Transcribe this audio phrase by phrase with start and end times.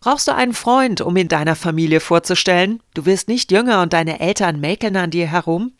[0.00, 2.80] Brauchst du einen Freund, um ihn deiner Familie vorzustellen?
[2.94, 5.72] Du wirst nicht jünger und deine Eltern mäkeln an dir herum?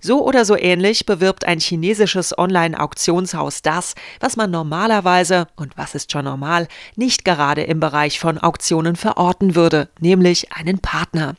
[0.00, 6.12] So oder so ähnlich bewirbt ein chinesisches Online-Auktionshaus das, was man normalerweise, und was ist
[6.12, 11.34] schon normal, nicht gerade im Bereich von Auktionen verorten würde, nämlich einen Partner.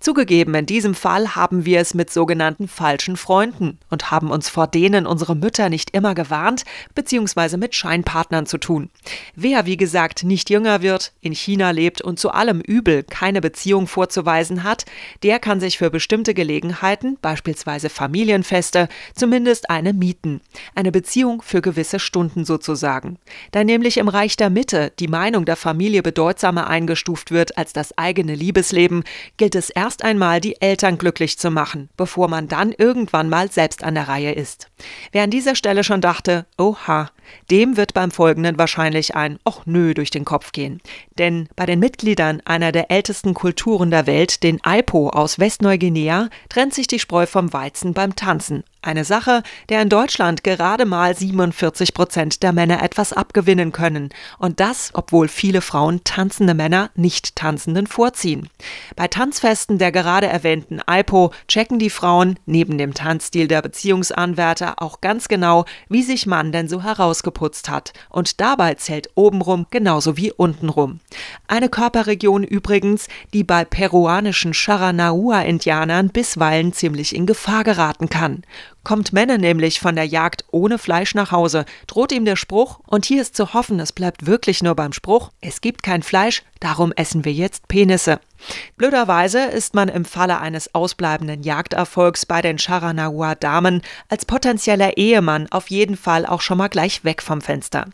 [0.00, 4.66] Zugegeben, in diesem Fall haben wir es mit sogenannten falschen Freunden und haben uns vor
[4.66, 6.64] denen unsere Mütter nicht immer gewarnt,
[6.94, 8.90] beziehungsweise mit Scheinpartnern zu tun.
[9.34, 13.86] Wer, wie gesagt, nicht jünger wird, in China lebt und zu allem Übel keine Beziehung
[13.86, 14.84] vorzuweisen hat,
[15.22, 20.40] der kann sich für bestimmte Gelegenheiten, beispielsweise Familienfeste zumindest eine mieten.
[20.74, 23.18] Eine Beziehung für gewisse Stunden sozusagen.
[23.52, 27.96] Da nämlich im Reich der Mitte die Meinung der Familie bedeutsamer eingestuft wird als das
[27.96, 29.04] eigene Liebesleben,
[29.36, 33.84] gilt es erst einmal, die Eltern glücklich zu machen, bevor man dann irgendwann mal selbst
[33.84, 34.68] an der Reihe ist.
[35.12, 37.10] Wer an dieser Stelle schon dachte, oha,
[37.50, 40.80] dem wird beim Folgenden wahrscheinlich ein Och nö durch den Kopf gehen.
[41.18, 46.74] Denn bei den Mitgliedern einer der ältesten Kulturen der Welt, den Aipo aus Westneuguinea, trennt
[46.74, 48.64] sich die Spreu vom Weizen beim Tanzen.
[48.82, 54.08] Eine Sache, der in Deutschland gerade mal 47 Prozent der Männer etwas abgewinnen können.
[54.38, 58.48] Und das, obwohl viele Frauen tanzende Männer nicht tanzenden vorziehen.
[58.96, 65.02] Bei Tanzfesten der gerade erwähnten Aipo checken die Frauen neben dem Tanzstil der Beziehungsanwärter auch
[65.02, 67.92] ganz genau, wie sich Mann denn so herausgeputzt hat.
[68.08, 71.00] Und dabei zählt obenrum genauso wie untenrum.
[71.46, 78.42] Eine Körperregion übrigens, die bei peruanischen Charanaua-Indianern bisweilen ziemlich in Gefahr geraten kann.
[78.82, 83.04] Kommt Männer nämlich von der Jagd ohne Fleisch nach Hause, droht ihm der Spruch, und
[83.04, 86.92] hier ist zu hoffen, es bleibt wirklich nur beim Spruch, es gibt kein Fleisch, darum
[86.96, 88.20] essen wir jetzt Penisse.
[88.76, 95.68] Blöderweise ist man im Falle eines ausbleibenden Jagderfolgs bei den Charanaua-Damen als potenzieller Ehemann auf
[95.68, 97.86] jeden Fall auch schon mal gleich weg vom Fenster.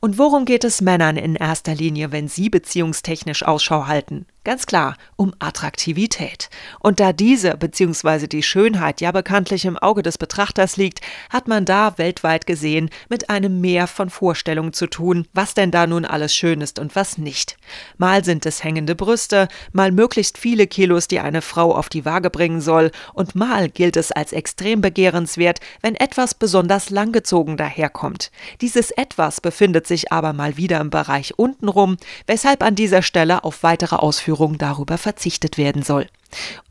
[0.00, 4.26] Und worum geht es Männern in erster Linie, wenn sie beziehungstechnisch Ausschau halten?
[4.44, 6.48] Ganz klar, um Attraktivität.
[6.80, 8.28] Und da diese bzw.
[8.28, 13.28] die Schönheit ja bekanntlich im Auge des Betrachters liegt, hat man da weltweit gesehen mit
[13.28, 17.18] einem Meer von Vorstellungen zu tun, was denn da nun alles schön ist und was
[17.18, 17.58] nicht.
[17.98, 22.30] Mal sind es hängende Brüste, mal möglichst viele Kilos, die eine Frau auf die Waage
[22.30, 28.30] bringen soll, und mal gilt es als extrem begehrenswert, wenn etwas besonders langgezogen daherkommt.
[28.62, 33.62] Dieses etwas befindet sich aber mal wieder im Bereich untenrum, weshalb an dieser Stelle auf
[33.62, 36.06] weitere Ausführungen darüber verzichtet werden soll.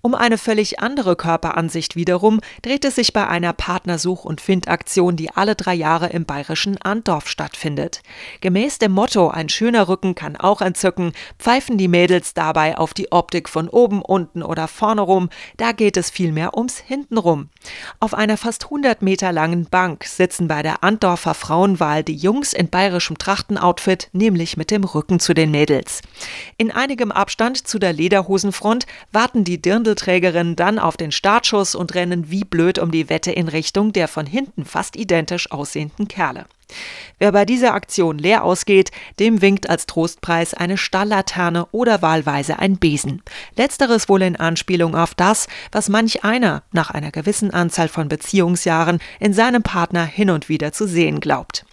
[0.01, 5.31] Um eine völlig andere Körperansicht wiederum dreht es sich bei einer Partnersuch- und Findaktion, die
[5.31, 8.01] alle drei Jahre im bayerischen Andorf stattfindet.
[8.40, 13.12] Gemäß dem Motto Ein schöner Rücken kann auch entzücken, pfeifen die Mädels dabei auf die
[13.12, 17.50] Optik von oben, unten oder vorne rum, da geht es vielmehr ums Hintenrum.
[18.00, 22.69] Auf einer fast 100 Meter langen Bank sitzen bei der Andorfer Frauenwahl die Jungs in
[22.69, 26.01] bayerischem Trachtenoutfit, nämlich mit dem Rücken zu den Mädels.
[26.57, 32.30] In einigem Abstand zu der Lederhosenfront warten die Dirndlträgerinnen dann auf den Startschuss und rennen
[32.30, 36.46] wie blöd um die Wette in Richtung der von hinten fast identisch aussehenden Kerle.
[37.18, 42.78] Wer bei dieser Aktion leer ausgeht, dem winkt als Trostpreis eine Stalllaterne oder wahlweise ein
[42.78, 43.24] Besen.
[43.56, 49.00] Letzteres wohl in Anspielung auf das, was manch einer nach einer gewissen Anzahl von Beziehungsjahren
[49.19, 51.66] in seinem Partner hin und wieder zu sehen glaubt.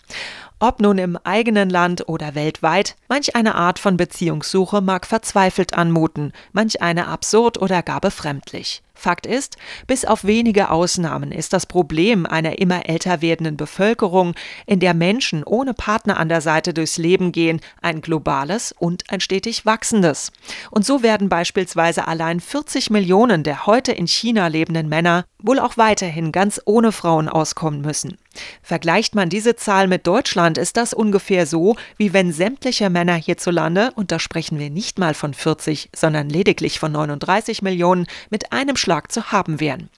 [0.67, 6.33] Ob nun im eigenen Land oder weltweit, manch eine Art von Beziehungssuche mag verzweifelt anmuten,
[6.53, 8.83] manch eine absurd oder gar befremdlich.
[9.05, 14.35] Fakt ist, bis auf wenige Ausnahmen ist das Problem einer immer älter werdenden Bevölkerung,
[14.65, 19.21] in der Menschen ohne Partner an der Seite durchs Leben gehen, ein globales und ein
[19.21, 20.33] stetig wachsendes.
[20.71, 25.77] Und so werden beispielsweise allein 40 Millionen der heute in China lebenden Männer wohl auch
[25.77, 28.17] weiterhin ganz ohne Frauen auskommen müssen.
[28.63, 33.93] Vergleicht man diese Zahl mit Deutschland, ist das ungefähr so, wie wenn sämtliche Männer hierzulande,
[33.95, 38.77] und da sprechen wir nicht mal von 40, sondern lediglich von 39 Millionen, mit einem
[38.77, 39.89] Schlag zu haben wären.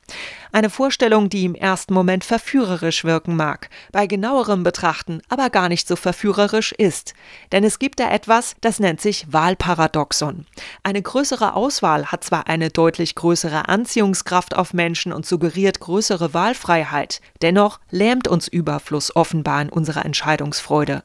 [0.53, 5.87] Eine Vorstellung, die im ersten Moment verführerisch wirken mag, bei genauerem Betrachten aber gar nicht
[5.87, 7.15] so verführerisch ist.
[7.53, 10.47] Denn es gibt da etwas, das nennt sich Wahlparadoxon.
[10.83, 17.21] Eine größere Auswahl hat zwar eine deutlich größere Anziehungskraft auf Menschen und suggeriert größere Wahlfreiheit,
[17.43, 21.03] dennoch lähmt uns Überfluss offenbar in unserer Entscheidungsfreude.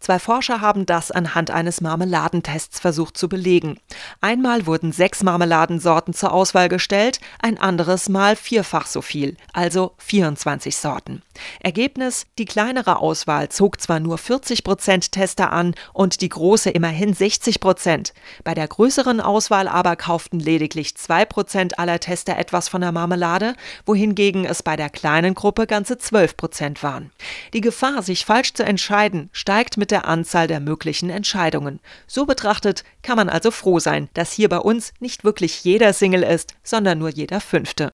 [0.00, 3.78] Zwei Forscher haben das anhand eines Marmeladentests versucht zu belegen.
[4.22, 10.74] Einmal wurden sechs Marmeladensorten zur Auswahl gestellt, ein anderes Mal vierfach so viel, also 24
[10.74, 11.20] Sorten.
[11.60, 17.12] Ergebnis: Die kleinere Auswahl zog zwar nur 40 Prozent Tester an und die große immerhin
[17.12, 18.14] 60 Prozent.
[18.42, 23.54] Bei der größeren Auswahl aber kauften lediglich zwei Prozent aller Tester etwas von der Marmelade,
[23.84, 27.10] wohingegen es bei der kleinen Gruppe ganze 12 Prozent waren.
[27.52, 31.80] Die Gefahr, sich falsch zu entscheiden, steigt mit der Anzahl der möglichen Entscheidungen.
[32.06, 36.22] So betrachtet kann man also froh sein, dass hier bei uns nicht wirklich jeder Single
[36.22, 37.88] ist, sondern nur jeder Fünfte.